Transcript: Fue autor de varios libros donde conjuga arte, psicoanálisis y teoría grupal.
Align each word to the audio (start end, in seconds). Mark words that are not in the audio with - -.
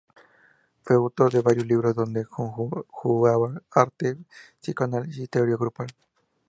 Fue 0.81 0.95
autor 0.95 1.31
de 1.31 1.43
varios 1.43 1.67
libros 1.67 1.93
donde 1.93 2.25
conjuga 2.25 3.35
arte, 3.69 4.17
psicoanálisis 4.59 5.25
y 5.25 5.27
teoría 5.27 5.57
grupal. 5.57 5.91